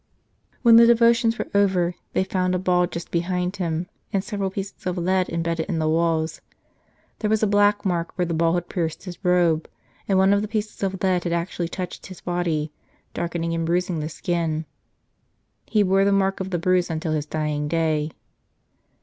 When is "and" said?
4.11-4.23, 10.07-10.17, 13.53-13.67